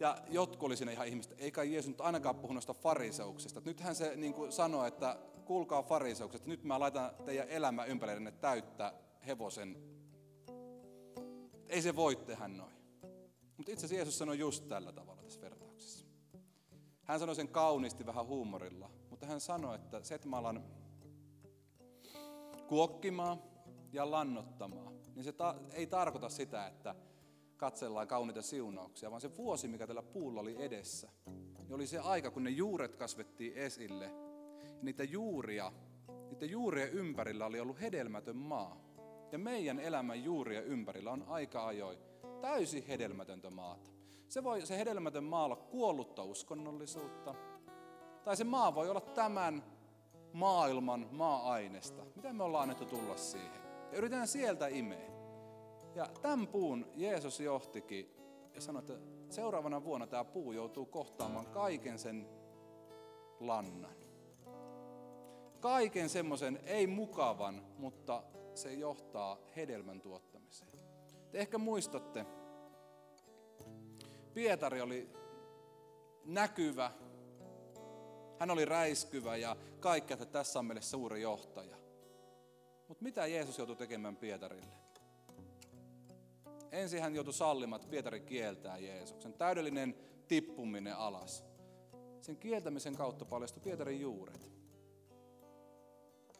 [0.00, 3.62] ja jotkut oli siinä ihan ihmistä, eikä Jeesus nyt ainakaan puhu noista fariseuksista.
[3.64, 8.92] Nythän se niin sanoi, että kuulkaa fariseukset, nyt mä laitan teidän elämä ympärillenne täyttä
[9.28, 9.76] hevosen.
[11.68, 12.74] Ei se voi tehdä noin.
[13.56, 16.06] Mutta itse asiassa Jeesus sanoi just tällä tavalla tässä vertauksessa.
[17.02, 20.64] Hän sanoi sen kauniisti vähän huumorilla, mutta hän sanoi, että se, että mä alan
[22.68, 23.42] kuokkimaan
[23.92, 26.94] ja lannottamaan, niin se ta- ei tarkoita sitä, että
[27.56, 31.08] katsellaan kauniita siunauksia, vaan se vuosi, mikä tällä puulla oli edessä,
[31.58, 34.04] niin oli se aika, kun ne juuret kasvettiin esille.
[34.04, 35.72] Ja niitä juuria,
[36.30, 38.87] niitä juurien ympärillä oli ollut hedelmätön maa.
[39.32, 41.98] Ja meidän elämän juuria ympärillä on aika ajoin
[42.40, 43.90] täysin hedelmätöntä maata.
[44.28, 47.34] Se, voi, se hedelmätön maa olla kuollutta uskonnollisuutta,
[48.24, 49.62] tai se maa voi olla tämän
[50.32, 52.02] maailman maa-aineesta.
[52.16, 53.62] Mitä me ollaan annettu tulla siihen?
[53.92, 55.10] Ja yritetään sieltä imeä.
[55.94, 58.14] Ja tämän puun Jeesus johtikin
[58.54, 58.94] ja sanoi, että
[59.28, 62.28] seuraavana vuonna tämä puu joutuu kohtaamaan kaiken sen
[63.40, 63.96] lannan.
[65.60, 68.22] Kaiken semmoisen ei mukavan, mutta
[68.58, 70.72] se johtaa hedelmän tuottamiseen.
[71.30, 72.26] Te ehkä muistatte,
[74.34, 75.10] Pietari oli
[76.24, 76.92] näkyvä,
[78.38, 81.76] hän oli räiskyvä ja kaikki, että tässä on meille suuri johtaja.
[82.88, 84.78] Mutta mitä Jeesus joutui tekemään Pietarille?
[86.72, 89.32] Ensin hän joutui sallimaan, että Pietari kieltää Jeesuksen.
[89.32, 89.94] Täydellinen
[90.28, 91.44] tippuminen alas.
[92.20, 94.50] Sen kieltämisen kautta paljastui Pietarin juuret.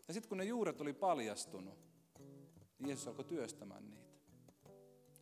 [0.09, 1.88] Ja sitten kun ne juuret oli paljastunut,
[2.79, 4.09] niin Jeesus alkoi työstämään niitä.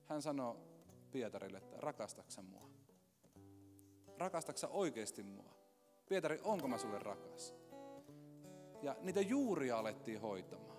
[0.05, 0.57] Hän sanoi
[1.11, 2.71] Pietarille, että rakastaksa mua?
[4.19, 5.55] Rakastaksa oikeasti mua?
[6.09, 7.55] Pietari, onko mä sulle rakas?
[8.83, 10.77] Ja niitä juuria alettiin hoitamaan.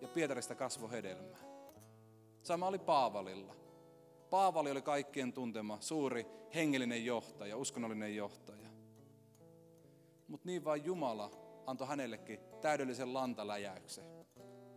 [0.00, 1.38] Ja Pietarista kasvoi hedelmää.
[2.42, 3.56] Sama oli Paavalilla.
[4.30, 8.68] Paavali oli kaikkien tuntema suuri hengellinen johtaja, uskonnollinen johtaja.
[10.28, 11.30] Mutta niin vain Jumala
[11.66, 14.23] antoi hänellekin täydellisen lantaläjäyksen.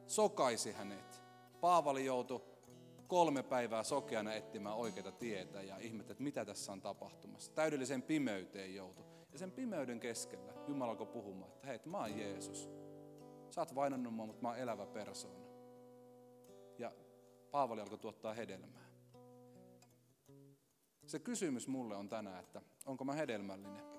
[0.08, 1.24] Sokaisi hänet.
[1.62, 2.42] Paavali joutui
[3.08, 7.54] kolme päivää sokeana etsimään oikeita tietä ja ihmettä, että mitä tässä on tapahtumassa.
[7.54, 9.06] Täydelliseen pimeyteen joutui.
[9.32, 12.70] Ja sen pimeyden keskellä Jumala alkoi puhumaan, että hei, mä oon Jeesus.
[13.50, 15.48] Sä oot vainannut mua, mutta mä oon elävä persoona.
[16.78, 16.92] Ja
[17.52, 18.88] Paavali alkoi tuottaa hedelmää.
[21.06, 23.97] Se kysymys mulle on tänään, että onko mä hedelmällinen?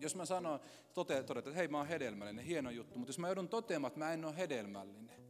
[0.00, 0.60] Jos mä sanon,
[0.94, 4.12] totean, että hei mä oon hedelmällinen, hieno juttu, mutta jos mä joudun toteamaan, että mä
[4.12, 5.20] en ole hedelmällinen,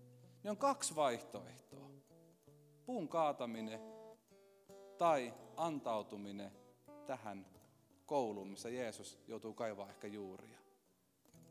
[0.43, 1.91] niin on kaksi vaihtoehtoa.
[2.87, 3.81] Puun kaataminen
[4.99, 6.53] tai antautuminen
[7.07, 7.47] tähän
[8.07, 10.59] kouluun, missä Jeesus joutuu kaivaa ehkä juuria.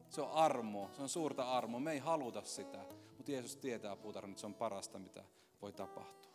[0.10, 1.80] Se on armo, se on suurta armoa.
[1.80, 2.86] Me ei haluta sitä,
[3.18, 5.24] mutta Jeesus tietää puutarhan, että se on parasta, mitä
[5.62, 6.32] voi tapahtua.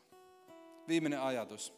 [0.88, 1.74] Viimeinen ajatus.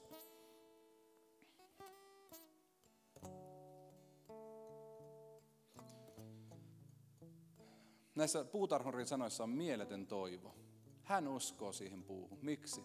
[8.16, 10.54] Näissä puutarhurin sanoissa on mieletön toivo.
[11.02, 12.38] Hän uskoo siihen puuhun.
[12.42, 12.84] Miksi?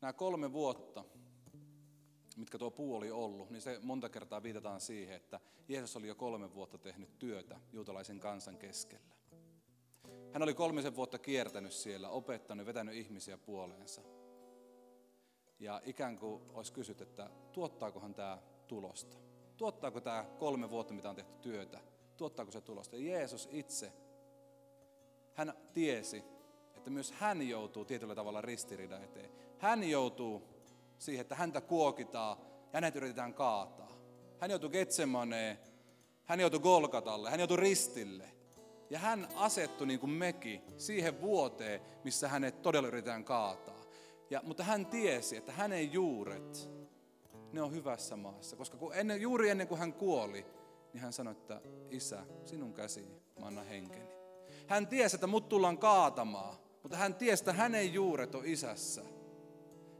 [0.00, 1.04] Nämä kolme vuotta,
[2.36, 6.14] mitkä tuo puu oli ollut, niin se monta kertaa viitataan siihen, että Jeesus oli jo
[6.14, 9.14] kolme vuotta tehnyt työtä juutalaisen kansan keskellä.
[10.32, 14.02] Hän oli kolmisen vuotta kiertänyt siellä, opettanut, vetänyt ihmisiä puoleensa.
[15.58, 19.16] Ja ikään kuin olisi kysyt, että tuottaakohan tämä tulosta?
[19.56, 21.80] Tuottaako tämä kolme vuotta, mitä on tehty työtä?
[22.16, 22.96] Tuottaako se tulosta?
[22.96, 23.92] Jeesus itse,
[25.34, 26.24] hän tiesi,
[26.76, 29.30] että myös hän joutuu tietyllä tavalla ristiriidan eteen.
[29.58, 30.42] Hän joutuu
[30.98, 33.92] siihen, että häntä kuokitaan ja hänet yritetään kaataa.
[34.38, 35.58] hän joutui Getsemaneen,
[36.24, 38.28] hän joutui Golgatalle, hän joutui ristille.
[38.90, 43.82] Ja hän asettui niin kuin mekin siihen vuoteen, missä hänet todella yritetään kaataa.
[44.30, 46.70] Ja, mutta hän tiesi, että hänen juuret,
[47.52, 48.56] ne on hyvässä maassa.
[48.56, 50.46] Koska kun ennen, juuri ennen kuin hän kuoli,
[50.92, 51.60] niin hän sanoi, että
[51.90, 54.21] isä, sinun käsiin mä annan henkeni.
[54.66, 59.02] Hän tiesi, että mut tullaan kaatamaan, mutta hän tiesi, että hänen juuret on isässä.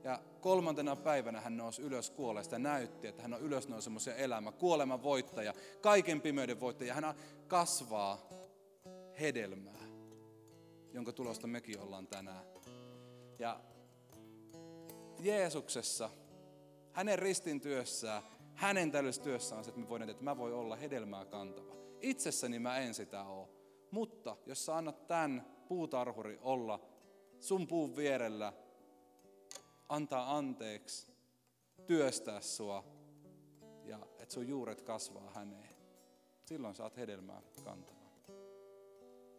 [0.05, 5.03] Ja kolmantena päivänä hän nousi ylös kuolesta ja näytti, että hän on ylösnousemuksen elämä, kuoleman
[5.03, 6.95] voittaja, kaiken pimeyden voittaja.
[6.95, 7.15] Hän
[7.47, 8.29] kasvaa
[9.21, 9.83] hedelmää,
[10.93, 12.45] jonka tulosta mekin ollaan tänään.
[13.39, 13.61] Ja
[15.21, 16.11] Jeesuksessa,
[16.93, 18.23] hänen ristin työssään,
[18.55, 21.75] hänen täydellisessä työssä on se, että me voidaan, että mä voin olla hedelmää kantava.
[22.01, 23.49] Itsessäni mä en sitä ole.
[23.93, 26.81] Mutta jos sä annat tämän puutarhuri olla
[27.41, 28.53] sun puun vierellä,
[29.89, 31.13] antaa anteeksi,
[31.87, 32.85] työstää sua
[33.85, 35.77] ja että sun juuret kasvaa häneen.
[36.45, 37.99] Silloin saat hedelmää kantava.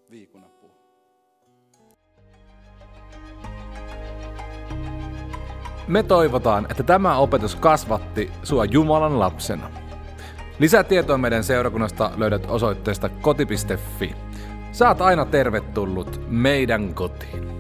[0.10, 0.72] Viikunapuu.
[5.88, 9.72] Me toivotaan, että tämä opetus kasvatti sua Jumalan lapsena.
[10.60, 14.33] Lisätietoa meidän seurakunnasta löydät osoitteesta koti.fi.
[14.74, 17.53] Saat aina tervetullut meidän kotiin.